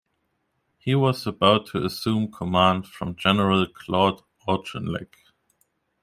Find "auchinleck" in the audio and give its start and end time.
4.47-5.13